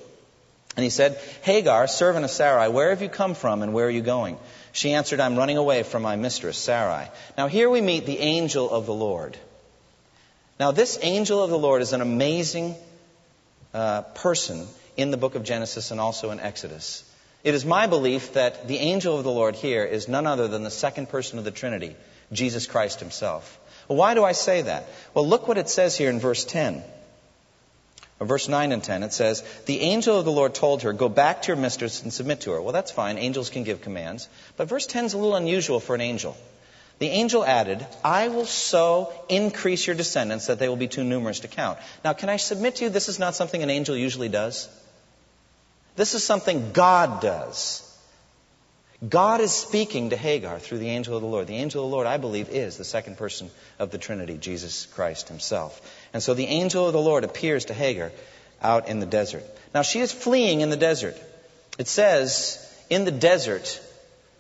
[0.77, 3.90] And he said, Hagar, servant of Sarai, where have you come from and where are
[3.90, 4.38] you going?
[4.73, 7.09] She answered, I'm running away from my mistress, Sarai.
[7.37, 9.37] Now here we meet the angel of the Lord.
[10.61, 12.77] Now this angel of the Lord is an amazing
[13.73, 17.03] uh, person in the book of Genesis and also in Exodus.
[17.44, 20.64] It is my belief that the angel of the Lord here is none other than
[20.64, 21.96] the second person of the Trinity,
[22.33, 23.59] Jesus Christ himself.
[23.87, 24.88] Well, why do I say that?
[25.14, 26.83] Well, look what it says here in verse 10.
[28.20, 29.05] Or verse 9 and 10.
[29.05, 32.12] It says, The angel of the Lord told her, Go back to your mistress and
[32.12, 32.61] submit to her.
[32.61, 33.16] Well, that's fine.
[33.16, 34.29] Angels can give commands.
[34.57, 36.37] But verse 10 is a little unusual for an angel.
[36.98, 41.40] The angel added, I will so increase your descendants that they will be too numerous
[41.40, 41.79] to count.
[42.05, 44.68] Now, can I submit to you this is not something an angel usually does?
[45.99, 47.85] This is something God does.
[49.07, 51.49] God is speaking to Hagar through the angel of the Lord.
[51.49, 54.87] The angel of the Lord, I believe, is the second person of the Trinity, Jesus
[54.87, 55.81] Christ himself.
[56.13, 58.13] And so the angel of the Lord appears to Hagar
[58.63, 59.43] out in the desert.
[59.75, 61.17] Now she is fleeing in the desert.
[61.79, 63.81] It says in the desert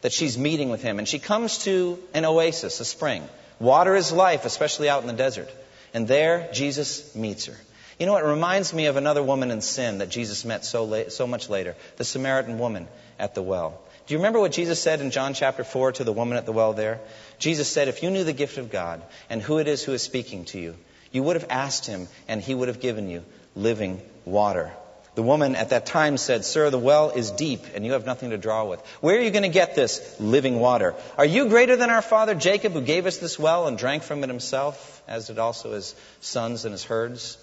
[0.02, 3.28] that she's meeting with him, and she comes to an oasis, a spring.
[3.58, 5.50] Water is life, especially out in the desert.
[5.92, 7.56] And there Jesus meets her.
[7.98, 11.10] You know, it reminds me of another woman in sin that Jesus met so, late,
[11.10, 12.86] so much later, the Samaritan woman
[13.18, 13.80] at the well.
[14.06, 16.52] Do you remember what Jesus said in John chapter 4 to the woman at the
[16.52, 17.00] well there?
[17.38, 20.02] Jesus said, If you knew the gift of God and who it is who is
[20.02, 20.76] speaking to you,
[21.10, 23.24] you would have asked him and he would have given you
[23.56, 24.70] living water.
[25.16, 28.30] The woman at that time said, Sir, the well is deep and you have nothing
[28.30, 28.80] to draw with.
[29.00, 30.94] Where are you going to get this living water?
[31.16, 34.22] Are you greater than our father Jacob who gave us this well and drank from
[34.22, 37.36] it himself, as did also his sons and his herds?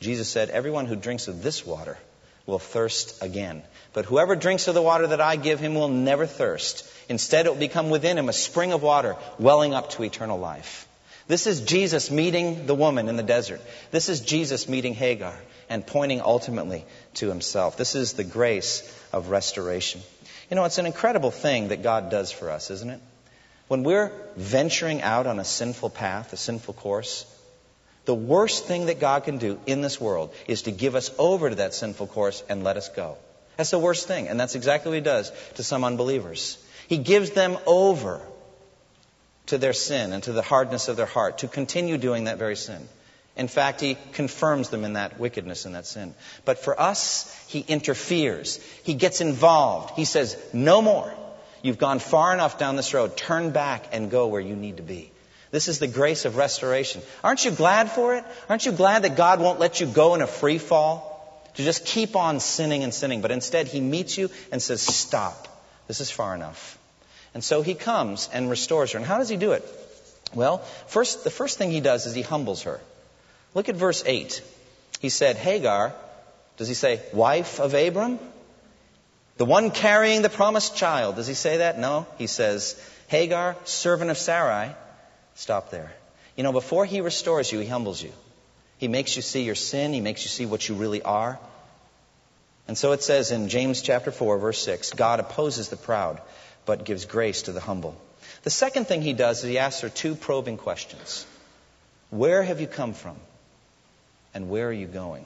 [0.00, 1.98] Jesus said, Everyone who drinks of this water
[2.46, 3.62] will thirst again.
[3.92, 6.88] But whoever drinks of the water that I give him will never thirst.
[7.08, 10.86] Instead, it will become within him a spring of water welling up to eternal life.
[11.28, 13.60] This is Jesus meeting the woman in the desert.
[13.90, 15.34] This is Jesus meeting Hagar
[15.68, 16.84] and pointing ultimately
[17.14, 17.76] to himself.
[17.76, 18.82] This is the grace
[19.12, 20.00] of restoration.
[20.50, 23.00] You know, it's an incredible thing that God does for us, isn't it?
[23.68, 27.24] When we're venturing out on a sinful path, a sinful course,
[28.10, 31.48] the worst thing that God can do in this world is to give us over
[31.48, 33.16] to that sinful course and let us go.
[33.56, 34.26] That's the worst thing.
[34.26, 36.58] And that's exactly what He does to some unbelievers.
[36.88, 38.20] He gives them over
[39.46, 42.56] to their sin and to the hardness of their heart to continue doing that very
[42.56, 42.88] sin.
[43.36, 46.12] In fact, He confirms them in that wickedness and that sin.
[46.44, 48.56] But for us, He interferes.
[48.82, 49.94] He gets involved.
[49.94, 51.14] He says, No more.
[51.62, 53.16] You've gone far enough down this road.
[53.16, 55.12] Turn back and go where you need to be.
[55.50, 57.02] This is the grace of restoration.
[57.24, 58.24] Aren't you glad for it?
[58.48, 61.08] Aren't you glad that God won't let you go in a free fall?
[61.56, 65.48] To just keep on sinning and sinning, but instead He meets you and says, Stop.
[65.88, 66.78] This is far enough.
[67.34, 68.98] And so He comes and restores her.
[68.98, 69.64] And how does He do it?
[70.32, 72.80] Well, first, the first thing He does is He humbles her.
[73.54, 74.40] Look at verse 8.
[75.00, 75.92] He said, Hagar,
[76.56, 78.20] does He say, wife of Abram?
[79.38, 81.16] The one carrying the promised child.
[81.16, 81.76] Does He say that?
[81.76, 82.06] No.
[82.18, 84.70] He says, Hagar, servant of Sarai.
[85.40, 85.90] Stop there.
[86.36, 88.12] You know, before He restores you, He humbles you.
[88.76, 89.94] He makes you see your sin.
[89.94, 91.38] He makes you see what you really are.
[92.68, 96.20] And so it says in James chapter 4, verse 6 God opposes the proud,
[96.66, 97.98] but gives grace to the humble.
[98.42, 101.24] The second thing he does is he asks her two probing questions
[102.10, 103.16] Where have you come from?
[104.34, 105.24] And where are you going?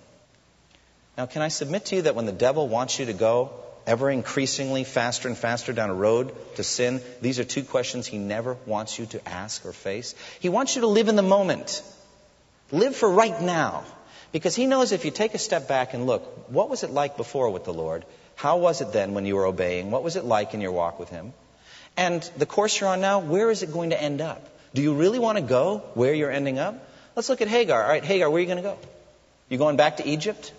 [1.19, 3.51] Now, can I submit to you that when the devil wants you to go
[3.87, 8.19] ever increasingly faster and faster down a road to sin, these are two questions he
[8.19, 10.15] never wants you to ask or face.
[10.41, 11.83] He wants you to live in the moment.
[12.73, 13.85] Live for right now.
[14.33, 17.17] Because he knows if you take a step back and look, what was it like
[17.17, 18.05] before with the Lord?
[18.35, 19.91] How was it then when you were obeying?
[19.91, 21.33] What was it like in your walk with him?
[21.97, 24.49] And the course you're on now, where is it going to end up?
[24.75, 26.75] Do you really want to go where you're ending up?
[27.15, 27.81] Let's look at Hagar.
[27.81, 28.79] All right, Hagar, where are you going to go?
[29.49, 30.53] You going back to Egypt?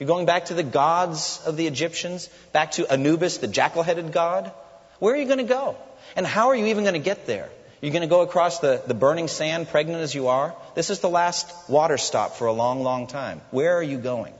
[0.00, 2.30] You're going back to the gods of the Egyptians?
[2.52, 4.50] Back to Anubis, the jackal headed god?
[4.98, 5.76] Where are you going to go?
[6.16, 7.50] And how are you even going to get there?
[7.82, 10.56] You're going to go across the, the burning sand, pregnant as you are?
[10.74, 13.42] This is the last water stop for a long, long time.
[13.50, 14.32] Where are you going?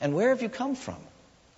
[0.00, 0.96] And where have you come from?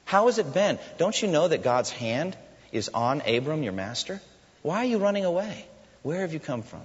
[0.04, 0.80] How has it been?
[0.98, 2.36] Don't you know that God's hand
[2.72, 4.20] is on Abram, your master?
[4.62, 5.64] Why are you running away?
[6.02, 6.82] Where have you come from?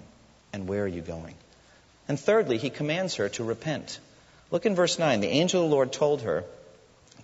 [0.53, 1.34] And where are you going?
[2.08, 3.99] And thirdly, he commands her to repent.
[4.51, 5.21] Look in verse 9.
[5.21, 6.43] The angel of the Lord told her,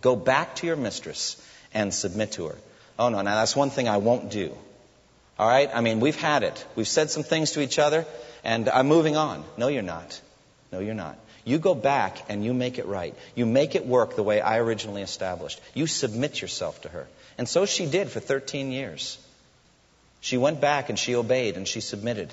[0.05, 1.35] Go back to your mistress
[1.73, 2.55] and submit to her.
[2.99, 4.55] Oh, no, now that's one thing I won't do.
[5.39, 5.67] All right?
[5.73, 6.63] I mean, we've had it.
[6.75, 8.05] We've said some things to each other,
[8.43, 9.43] and I'm moving on.
[9.57, 10.21] No, you're not.
[10.71, 11.17] No, you're not.
[11.43, 13.15] You go back and you make it right.
[13.33, 15.59] You make it work the way I originally established.
[15.73, 17.07] You submit yourself to her.
[17.39, 19.17] And so she did for 13 years.
[20.21, 22.31] She went back and she obeyed and she submitted.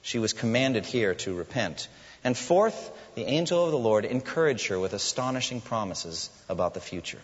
[0.00, 1.86] She was commanded here to repent.
[2.22, 7.20] And fourth, the angel of the Lord encouraged her with astonishing promises about the future.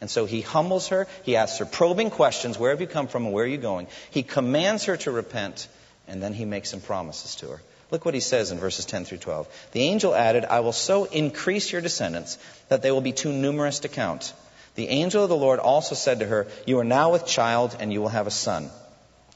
[0.00, 1.06] And so he humbles her.
[1.22, 3.86] He asks her probing questions Where have you come from and where are you going?
[4.10, 5.68] He commands her to repent,
[6.08, 7.62] and then he makes some promises to her.
[7.92, 9.68] Look what he says in verses 10 through 12.
[9.72, 13.80] The angel added, I will so increase your descendants that they will be too numerous
[13.80, 14.32] to count.
[14.74, 17.92] The angel of the Lord also said to her, You are now with child, and
[17.92, 18.70] you will have a son.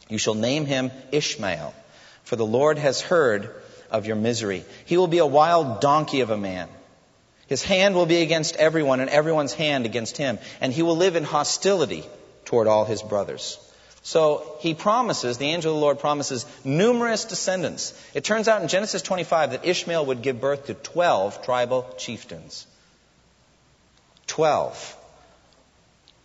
[0.08, 1.74] You shall name him Ishmael,
[2.24, 3.54] for the Lord has heard
[3.96, 4.64] of your misery.
[4.85, 6.68] He will be a wild donkey of a man
[7.46, 10.38] his hand will be against everyone, and everyone's hand against him.
[10.61, 12.04] And he will live in hostility
[12.44, 13.59] toward all his brothers.
[14.02, 17.92] So he promises, the angel of the Lord promises numerous descendants.
[18.14, 22.66] It turns out in Genesis 25 that Ishmael would give birth to 12 tribal chieftains.
[24.26, 24.96] 12.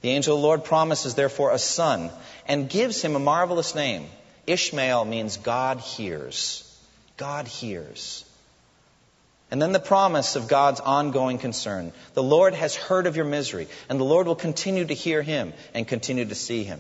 [0.02, 2.10] The angel of the Lord promises, therefore, a son
[2.48, 4.08] and gives him a marvelous name.
[4.48, 6.68] Ishmael means God hears.
[7.22, 8.26] God hears.
[9.52, 11.94] And then the promise of God's ongoing concern.
[12.16, 15.54] The Lord has heard of your misery, and the Lord will continue to hear him
[15.76, 16.80] and continue to see him.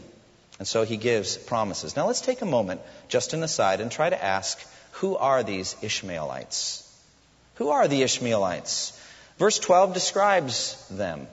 [0.57, 1.95] And so he gives promises.
[1.95, 4.59] Now let's take a moment, just an aside, and try to ask
[4.93, 6.91] who are these Ishmaelites?
[7.57, 8.99] Who are the Ishmaelites?
[9.37, 11.27] Verse 12 describes them.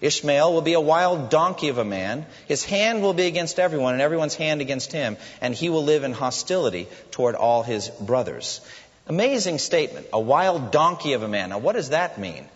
[0.00, 2.24] Ishmael will be a wild donkey of a man.
[2.48, 6.04] His hand will be against everyone, and everyone's hand against him, and he will live
[6.04, 8.60] in hostility toward all his brothers.
[9.06, 10.06] Amazing statement.
[10.12, 11.50] A wild donkey of a man.
[11.50, 12.46] Now, what does that mean?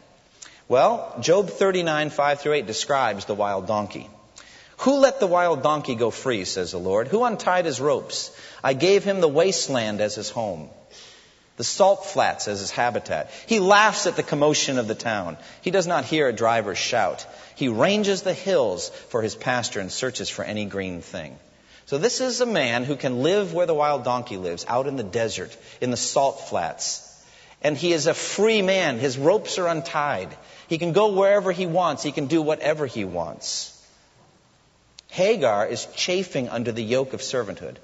[0.68, 4.08] Well, Job 39, 5 through 8 describes the wild donkey.
[4.78, 7.08] Who let the wild donkey go free, says the Lord?
[7.08, 8.30] Who untied his ropes?
[8.62, 10.70] I gave him the wasteland as his home,
[11.56, 13.30] the salt flats as his habitat.
[13.46, 15.36] He laughs at the commotion of the town.
[15.62, 17.26] He does not hear a driver's shout.
[17.54, 21.38] He ranges the hills for his pasture and searches for any green thing.
[21.86, 24.96] So this is a man who can live where the wild donkey lives, out in
[24.96, 27.10] the desert, in the salt flats.
[27.62, 28.98] And he is a free man.
[28.98, 30.36] His ropes are untied.
[30.68, 32.02] He can go wherever he wants.
[32.02, 33.70] He can do whatever he wants.
[35.08, 37.76] Hagar is chafing under the yoke of servanthood.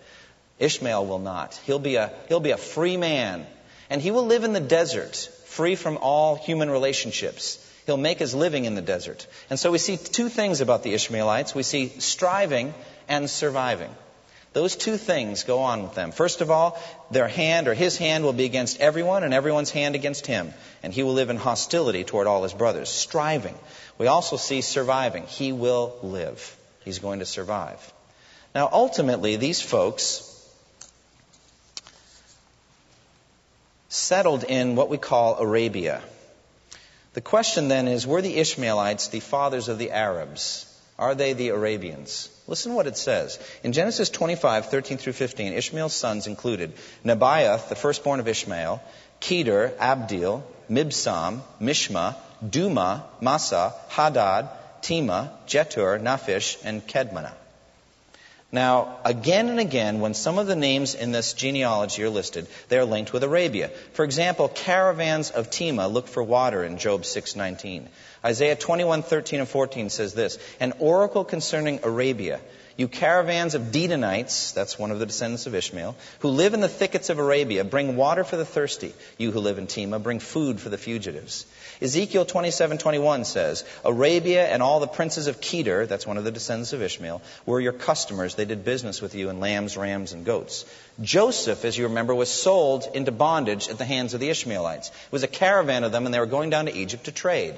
[0.59, 1.59] Ishmael will not.
[1.65, 3.47] He'll be a, he'll be a free man.
[3.91, 7.59] And he will live in the desert, free from all human relationships.
[7.87, 9.27] He'll make his living in the desert.
[9.51, 11.55] And so we see two things about the Ishmaelites.
[11.55, 12.73] We see striving
[13.09, 13.91] and surviving.
[14.53, 16.11] Those two things go on with them.
[16.11, 19.95] First of all, their hand or his hand will be against everyone and everyone's hand
[19.95, 20.53] against him.
[20.83, 23.57] And he will live in hostility toward all his brothers, striving.
[23.99, 25.25] We also see surviving.
[25.27, 26.57] He will live.
[26.85, 27.93] He's going to survive.
[28.55, 30.30] Now, ultimately, these folks
[33.91, 36.01] settled in what we call Arabia.
[37.13, 40.67] The question then is were the Ishmaelites the fathers of the Arabs?
[40.97, 42.29] Are they the Arabians?
[42.47, 43.39] Listen what it says.
[43.65, 46.73] In Genesis 25, 13 through 15, Ishmael's sons included
[47.05, 48.81] Nebaioth, the firstborn of Ishmael,
[49.19, 54.49] Kedar, Adbeel, Mibsam, Mishma, Dumah, Massa, Hadad,
[54.83, 57.33] Tema, Jetur, Naphish, and Kedmanah.
[58.53, 62.79] Now, again and again, when some of the names in this genealogy are listed, they
[62.79, 63.71] are linked with Arabia.
[63.93, 67.87] For example, caravans of Tema look for water in Job 6:19.
[68.25, 72.41] Isaiah 21:13 and 14 says this: "An oracle concerning Arabia,
[72.77, 76.69] you caravans of Dedanites, that's one of the descendants of Ishmael, who live in the
[76.69, 78.95] thickets of Arabia, bring water for the thirsty.
[79.19, 81.45] You who live in Tema, bring food for the fugitives.
[81.83, 86.73] Ezekiel 27:21 says, Arabia and all the princes of Kedar, that's one of the descendants
[86.73, 88.35] of Ishmael, were your customers.
[88.35, 90.65] They did business with you in lambs, rams, and goats.
[91.01, 94.89] Joseph, as you remember, was sold into bondage at the hands of the Ishmaelites.
[94.89, 97.55] It was a caravan of them, and they were going down to Egypt to trade.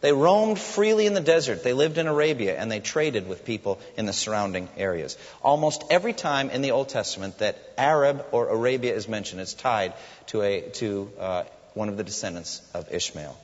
[0.00, 1.62] They roamed freely in the desert.
[1.62, 5.18] They lived in Arabia and they traded with people in the surrounding areas.
[5.42, 9.92] Almost every time in the Old Testament that Arab or Arabia is mentioned, it's tied
[10.28, 13.36] to, a, to uh, one of the descendants of Ishmael.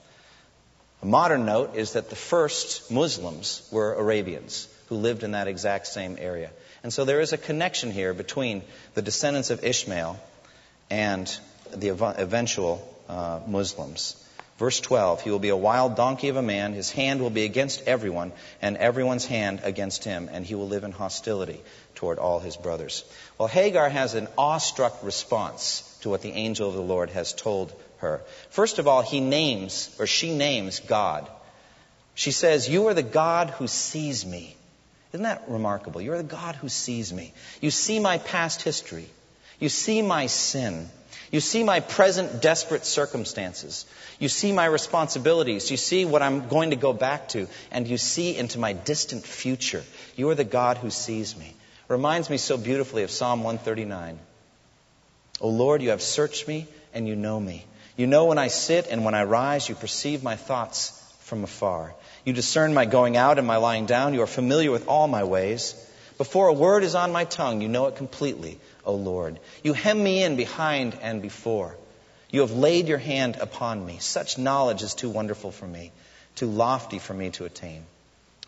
[1.03, 5.87] A modern note is that the first Muslims were Arabians who lived in that exact
[5.89, 6.51] same area.
[6.83, 8.63] And so there is a connection here between
[8.95, 10.19] the descendants of Ishmael
[10.89, 11.39] and
[11.75, 14.23] the eventual uh, Muslims.
[14.59, 16.73] Verse 12, he will be a wild donkey of a man.
[16.73, 18.33] His hand will be against everyone,
[18.63, 21.61] and everyone's hand against him, and he will live in hostility
[21.95, 23.05] toward all his brothers.
[23.37, 27.71] Well, Hagar has an awestruck response to what the angel of the Lord has told
[27.99, 28.23] her.
[28.49, 31.29] First of all, he names, or she names God.
[32.15, 34.57] She says, You are the God who sees me.
[35.13, 36.01] Isn't that remarkable?
[36.01, 37.35] You're the God who sees me.
[37.61, 39.07] You see my past history.
[39.61, 40.89] You see my sin.
[41.31, 43.85] You see my present desperate circumstances.
[44.19, 45.71] You see my responsibilities.
[45.71, 47.49] You see what I'm going to go back to.
[47.71, 49.83] And you see into my distant future.
[50.15, 51.55] You are the God who sees me.
[51.89, 54.19] Reminds me so beautifully of Psalm 139.
[55.41, 57.65] O Lord, you have searched me and you know me.
[57.97, 61.95] You know when I sit and when I rise, you perceive my thoughts from afar.
[62.25, 64.15] You discern my going out and my lying down.
[64.15, 65.75] You are familiar with all my ways.
[66.19, 69.39] Before a word is on my tongue, you know it completely, O Lord.
[69.63, 71.77] You hem me in behind and before.
[72.31, 73.99] You have laid your hand upon me.
[73.99, 75.93] Such knowledge is too wonderful for me,
[76.37, 77.85] too lofty for me to attain.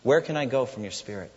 [0.02, 1.32] Where can I go from your spirit?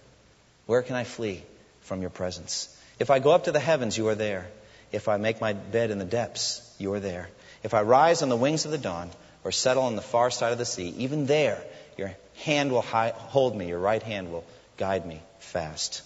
[0.65, 1.43] Where can I flee
[1.81, 2.75] from your presence?
[2.99, 4.47] If I go up to the heavens, you are there.
[4.91, 7.29] If I make my bed in the depths, you are there.
[7.63, 9.09] If I rise on the wings of the dawn
[9.43, 11.63] or settle on the far side of the sea, even there
[11.97, 14.43] your hand will hold me, your right hand will
[14.77, 16.01] guide me fast.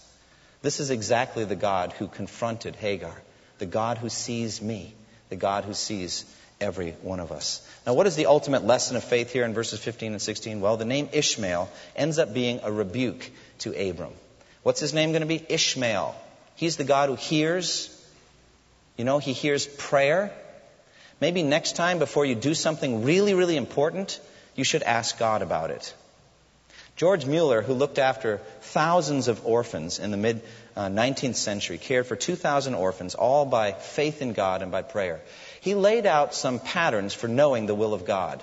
[0.66, 3.14] This is exactly the God who confronted Hagar,
[3.58, 4.96] the God who sees me,
[5.28, 6.24] the God who sees
[6.60, 7.64] every one of us.
[7.86, 10.60] Now, what is the ultimate lesson of faith here in verses 15 and 16?
[10.60, 14.10] Well, the name Ishmael ends up being a rebuke to Abram.
[14.64, 15.40] What's his name going to be?
[15.48, 16.16] Ishmael.
[16.56, 17.88] He's the God who hears.
[18.96, 20.32] You know, he hears prayer.
[21.20, 24.18] Maybe next time, before you do something really, really important,
[24.56, 25.94] you should ask God about it.
[26.96, 30.40] George Mueller, who looked after thousands of orphans in the mid
[30.74, 35.20] uh, 19th century, cared for 2,000 orphans, all by faith in God and by prayer.
[35.60, 38.42] He laid out some patterns for knowing the will of God.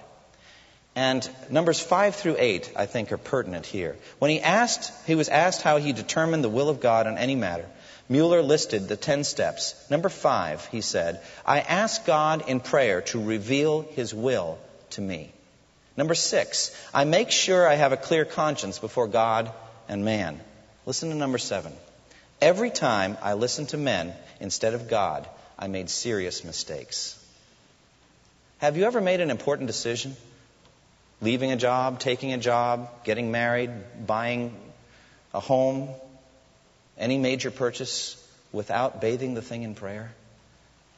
[0.95, 3.95] And numbers 5 through 8, I think, are pertinent here.
[4.19, 7.35] When he asked, he was asked how he determined the will of God on any
[7.35, 7.65] matter.
[8.07, 9.73] Mueller listed the 10 steps.
[9.89, 14.59] Number 5, he said, I ask God in prayer to reveal his will
[14.91, 15.33] to me.
[15.95, 19.51] Number six, I make sure I have a clear conscience before God
[19.87, 20.39] and man.
[20.85, 21.71] Listen to number seven.
[22.41, 25.27] Every time I listened to men instead of God,
[25.57, 27.19] I made serious mistakes.
[28.57, 30.15] Have you ever made an important decision?
[31.21, 33.69] Leaving a job, taking a job, getting married,
[34.05, 34.55] buying
[35.33, 35.89] a home,
[36.97, 38.17] any major purchase
[38.51, 40.11] without bathing the thing in prayer?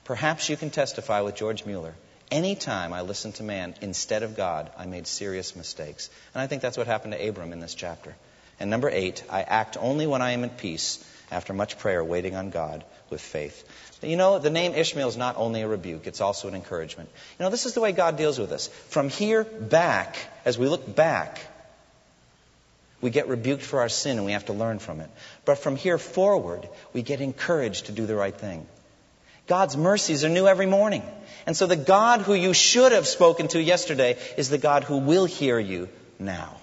[0.06, 1.96] Perhaps you can testify with George Mueller
[2.32, 6.10] Anytime I listened to man instead of God, I made serious mistakes.
[6.34, 8.16] And I think that's what happened to Abram in this chapter.
[8.60, 12.36] And number eight, I act only when I am at peace after much prayer, waiting
[12.36, 13.64] on God with faith.
[14.02, 17.10] You know, the name Ishmael is not only a rebuke, it's also an encouragement.
[17.40, 18.68] You know, this is the way God deals with us.
[18.68, 21.40] From here back, as we look back,
[23.02, 25.10] we get rebuked for our sin and we have to learn from it.
[25.44, 28.66] But from here forward, we get encouraged to do the right thing.
[29.48, 31.04] God's mercies are new every morning.
[31.46, 34.98] And so the God who you should have spoken to yesterday is the God who
[34.98, 36.58] will hear you now.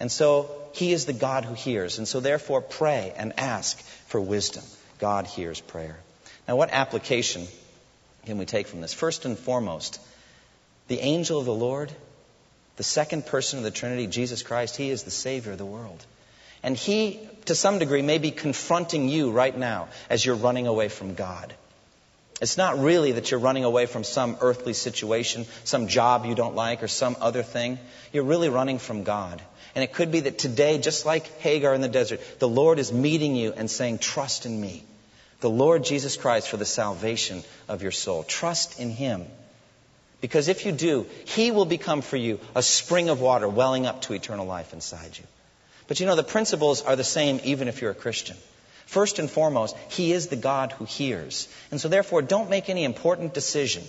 [0.00, 1.98] And so he is the God who hears.
[1.98, 4.64] And so therefore pray and ask for wisdom.
[4.98, 5.96] God hears prayer.
[6.48, 7.46] Now what application
[8.26, 8.92] can we take from this?
[8.92, 10.00] First and foremost,
[10.88, 11.92] the angel of the Lord,
[12.76, 16.04] the second person of the Trinity, Jesus Christ, he is the Savior of the world.
[16.62, 20.88] And he, to some degree, may be confronting you right now as you're running away
[20.88, 21.52] from God.
[22.40, 26.56] It's not really that you're running away from some earthly situation, some job you don't
[26.56, 27.78] like, or some other thing.
[28.12, 29.40] You're really running from God.
[29.74, 32.92] And it could be that today, just like Hagar in the desert, the Lord is
[32.92, 34.82] meeting you and saying, Trust in me.
[35.40, 38.22] The Lord Jesus Christ for the salvation of your soul.
[38.24, 39.26] Trust in Him.
[40.20, 44.02] Because if you do, He will become for you a spring of water welling up
[44.02, 45.24] to eternal life inside you.
[45.88, 48.36] But you know, the principles are the same even if you're a Christian.
[48.86, 51.48] First and foremost, He is the God who hears.
[51.70, 53.84] And so therefore, don't make any important decision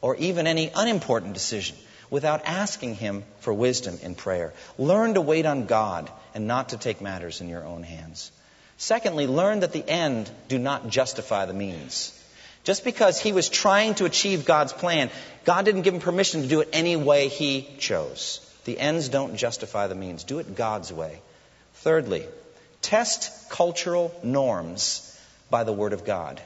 [0.00, 1.76] or even any unimportant decision
[2.10, 4.52] without asking Him for wisdom in prayer.
[4.78, 8.30] Learn to wait on God and not to take matters in your own hands.
[8.76, 12.18] Secondly, learn that the end do not justify the means.
[12.64, 15.10] Just because he was trying to achieve God's plan,
[15.44, 18.40] God didn't give him permission to do it any way he chose.
[18.64, 20.24] The ends don't justify the means.
[20.24, 21.20] Do it God's way.
[21.74, 22.26] Thirdly,
[22.82, 25.18] test cultural norms
[25.50, 26.40] by the Word of God.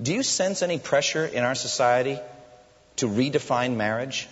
[0.00, 2.18] Do you sense any pressure in our society
[2.96, 4.28] to redefine marriage?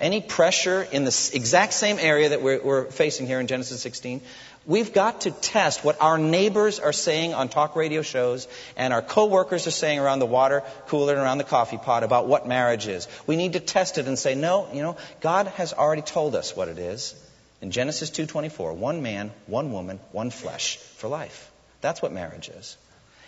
[0.00, 4.22] Any pressure in the exact same area that we're, we're, facing here in Genesis 16?
[4.66, 9.02] We've got to test what our neighbors are saying on talk radio shows and our
[9.02, 12.86] coworkers are saying around the water cooler and around the coffee pot about what marriage
[12.86, 13.06] is.
[13.26, 16.56] We need to test it and say, no, you know, God has already told us
[16.56, 17.14] what it is.
[17.60, 21.50] In Genesis 2:24, one man, one woman, one flesh for life.
[21.82, 22.76] That's what marriage is.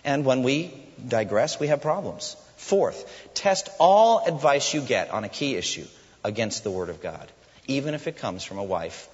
[0.04, 0.72] And when we
[1.06, 2.36] digress, we have problems.
[2.56, 5.86] Fourth, test all advice you get on a key issue
[6.24, 7.30] against the Word of God,
[7.66, 9.08] even if it comes from a wife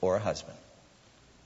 [0.00, 0.58] or a husband.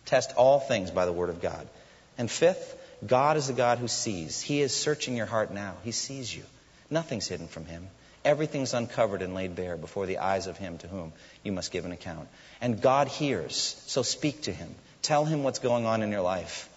[0.06, 1.68] Test all things by the Word of God.
[2.16, 2.76] And fifth,
[3.06, 4.40] God is the God who sees.
[4.40, 5.74] He is searching your heart now.
[5.84, 6.42] He sees you.
[6.90, 7.88] Nothing's hidden from Him.
[8.24, 11.84] Everything's uncovered and laid bare before the eyes of Him to whom you must give
[11.84, 12.28] an account.
[12.60, 14.74] And God hears, so speak to Him.
[15.02, 16.68] Tell Him what's going on in your life.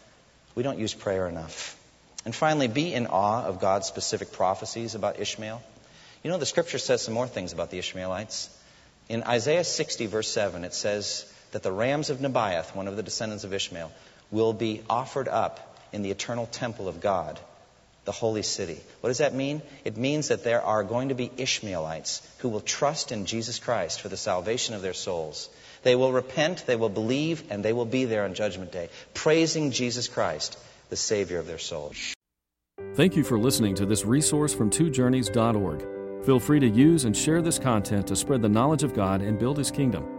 [0.56, 1.76] We don't use prayer enough.
[2.26, 5.62] And finally, be in awe of God's specific prophecies about Ishmael.
[6.24, 8.50] You know, the scripture says some more things about the Ishmaelites.
[9.08, 13.04] In Isaiah 60, verse 7, it says that the rams of Nebaioth, one of the
[13.04, 13.92] descendants of Ishmael,
[14.32, 17.40] will be offered up in the eternal temple of God,
[18.06, 18.80] the holy city.
[19.02, 19.62] What does that mean?
[19.84, 24.02] It means that there are going to be Ishmaelites who will trust in Jesus Christ
[24.02, 25.50] for the salvation of their souls.
[25.84, 29.72] They will repent, they will believe, and they will be there on Judgment Day, praising
[29.72, 30.58] Jesus Christ,
[30.90, 32.14] the Savior of their souls.
[32.96, 36.26] Thank you for listening to this resource from twojourneys.org.
[36.26, 39.40] Feel free to use and share this content to spread the knowledge of God and
[39.40, 40.19] build His kingdom.